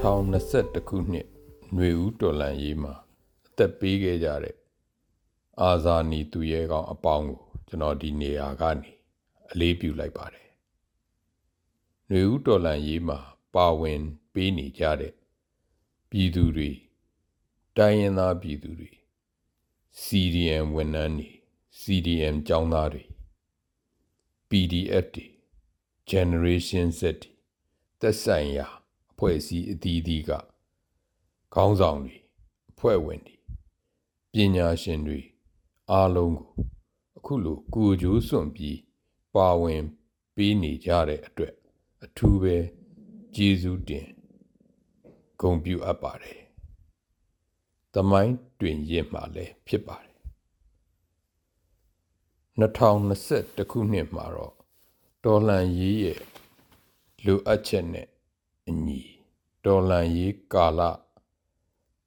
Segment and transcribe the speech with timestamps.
[0.00, 1.26] 2021ခုနှစ်
[1.74, 2.94] ຫນွေဦးတော်လန်ရေးမှာ
[3.46, 4.56] အသက်ပေးခဲ့ကြတဲ့
[5.60, 8.92] အာဇာနည်သူရဲကောင်းအပေါင်းကိုကျွန်တော်ဒီနေရာကနေ
[9.50, 10.48] အလေးပြုလိုက်ပါတယ်။
[12.08, 13.18] ຫນွေဦးတော်လန်ရေးမှာ
[13.54, 14.00] ပါဝင်
[14.32, 15.12] ပေးနေကြတဲ့
[16.10, 16.70] ပြည်သူတွေ
[17.76, 18.90] တိုင်းရင်းသားပြည်သူတွေ
[20.02, 21.30] CDM ဝန်ထမ်းတွေ
[21.80, 23.04] CDM ကျောင်းသားတွေ
[24.48, 25.26] PDF တွေ
[26.10, 27.32] Generation Z တွေ
[28.00, 28.79] သက်ဆိုင်ရာအ
[29.23, 30.31] ဖွဲ့အစည်းအသီးသီးက
[31.53, 32.15] ခေါင်းဆောင်တွေ
[32.71, 33.35] အဖွဲ့ဝင်တွေ
[34.33, 35.19] ပညာရှင်တွေ
[35.91, 36.49] အားလုံးကို
[37.17, 38.79] အခုလိုကိုကြိုးစွန့်ပြီး
[39.35, 39.83] ပါဝင်
[40.35, 41.53] ပေးနေကြတဲ့အတွက်
[42.03, 42.57] အထူးပဲ
[43.35, 44.07] ကျေးဇူးတင်
[45.39, 46.39] ဂုဏ်ပြုအပ်ပါတယ်။
[47.93, 50.17] တမိုင်းတွင်ရင့်မှာလည်းဖြစ်ပါတယ်။
[52.59, 54.55] 2021ခုနှစ်မှာတော့
[55.23, 56.21] တော်လှန်ရေးရဲ့
[57.25, 58.10] လိုအပ်ချက်နဲ့
[58.71, 59.01] အညီ
[59.65, 60.81] တော်လှန်ရေးကာလ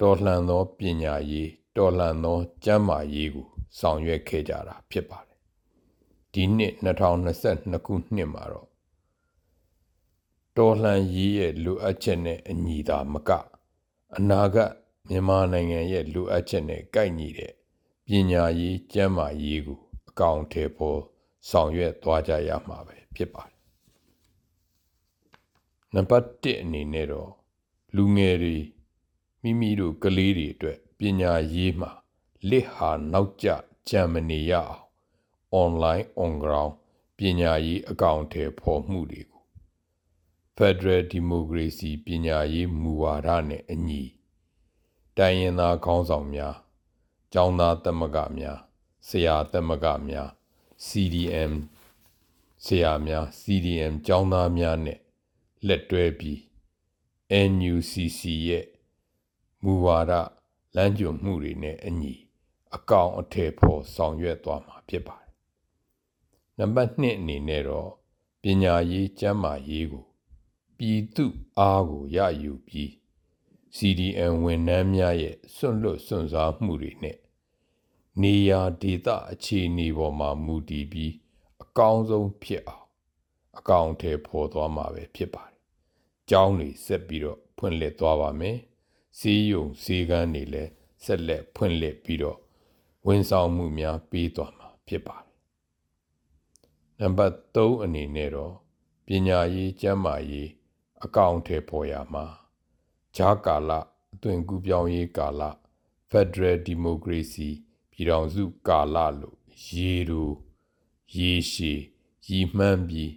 [0.00, 5.40] တော်လှန်သောပညာရေးတော်လှန်သောကျမ်းမာရေးကိုဆောင်ရွက်ခဲ့ကြတာဖြစ်ပါတယ်
[6.32, 8.68] ဒီနှစ်2022ခုနှစ်မှာတော့
[10.56, 13.30] တော်လှန်ရေးရဲ့လိုအပ်ချက်နဲ့အညီသာမက
[14.16, 14.72] အနာဂတ်
[15.08, 17.52] မြန်မာနိုင်ငံရဲ့လိုအပ်ချက်နဲ့ကိုက်ညီတဲ့
[18.06, 21.00] ပညာရေးကျမ်းမာရေးကိုအကောင်အထည်ပေါ်
[21.48, 23.57] ဆောင်ရွက်သွားကြရမှာပဲဖြစ်ပါတယ်
[25.94, 27.30] နံပါတ်1အနေနဲ့တော့
[27.96, 28.56] လူငယ်တွေ
[29.42, 31.90] မိမိတို့ကလေးတွေအတွက်ပညာရေးမှာ
[32.48, 33.48] လစ်ဟာနောက်ကျ
[33.88, 34.78] ကြံမနေရအောင်
[35.62, 36.74] online on ground
[37.16, 39.42] ပညာရေးအကောင့်ထဲပေါ်မှုတွေကို
[40.56, 44.02] Federal Democracy ပညာရေးမူဝါဒနဲ့အညီ
[45.16, 46.56] တိုင်းရင်းသားခေါင်းဆောင်များ
[47.32, 48.58] ကျောင်းသားသမဂ္ဂများ
[49.08, 50.28] ဆရာသမဂ္ဂများ
[50.86, 51.52] CDM
[52.64, 54.98] ဆရာများ CDM ကျောင်းသားများနဲ့
[55.66, 56.38] လက်တွဲပြီး
[57.50, 58.66] NUCC ရဲ့
[59.62, 60.12] မူဝါဒ
[60.76, 62.14] လမ်းညွှန်မှုတွေနဲ့အညီ
[62.76, 65.32] အကောင်အထည်ဖော်ဆောင်ရွက်သွားမှာဖြစ်ပါတယ်။
[66.58, 67.90] နံပါတ်2အနေနဲ့တော့
[68.42, 70.06] ပညာရေးကျန်းမာရေးကို
[70.76, 71.26] ပြည်သူ
[71.58, 72.90] အားကိုရယူပြီး
[73.76, 77.18] CDN ဝန်ထမ်းများရဲ့စွန့်လွတ်စွန့်စားမှုတွေနဲ့
[78.22, 81.12] နေရာဒေသအခြေအနေပေါ်မှာမူတည်ပြီး
[81.62, 82.86] အကောင်းဆုံးဖြစ်အောင်
[83.58, 85.47] အကောင့်ထဲပေါ်သွားမှာပဲဖြစ်ပါတယ်။
[86.30, 88.56] ကျောင်းတွေဆက်ပြီးတော့ဖွင့်လှစ်သွားပါမယ်။
[89.18, 90.70] စီးယုံစီကန်းတွေလည်း
[91.04, 92.38] ဆက်လက်ဖွင့်လှစ်ပြီးတော့
[93.06, 95.28] ဝန်ဆောင်မှုများပေးသွားမှာဖြစ်ပါတယ်။
[96.98, 98.54] နံပါတ်3အနေနဲ့တော့
[99.06, 100.48] ပညာရေးကျန်းမာရေး
[101.04, 102.24] အကောင့်ထဲပေါ်ရမှာ
[103.16, 103.70] ဂျာကာလ
[104.14, 105.42] အသွင်ကူးပြောင်းရေးကာလ
[106.10, 107.50] Federal Democracy
[107.90, 109.36] ပြည်ထောင်စုကာလလို့
[109.68, 110.34] ရေတို့
[111.16, 111.80] ရေရှည်
[112.28, 113.12] ရည်မှန်းပြီး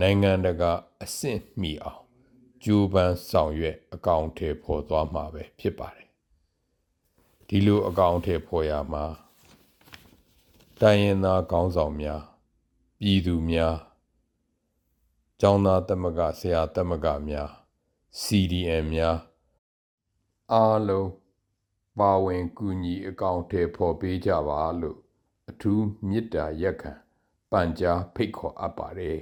[0.00, 0.72] နိုင်ငံတကာ
[1.02, 2.07] အဆင့်မီအောင်
[2.64, 6.08] ကြိုးပမ်းဆောင်ရွက်အကောင့်ထဲပေါ်သွားမှာပဲဖြစ်ပါတယ်
[7.48, 9.04] ဒီလိုအကောင့်ထဲပေါ်ရမှာ
[10.80, 12.22] တိုင်းရင်းသားခေါင်းဆောင်များ
[13.00, 13.76] ပြည်သူများ
[15.40, 17.48] ကျောင်းသားသမဂဆရာသမဂများ
[18.22, 19.16] CDM များ
[20.52, 21.10] အားလုံး
[21.98, 24.98] ပါဝင်ကူညီအကောင့်ထဲပေါ်ပေးကြပါလို့
[25.50, 26.92] အထူးမေတ္တာရက်ခံ
[27.50, 29.18] ပန်ကြားဖိတ်ခေါ်အပ်ပါတယ်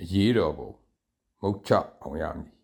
[0.00, 0.70] အရေးတော်ပုံ
[1.42, 2.59] မုတ်ချအောင်ရမည်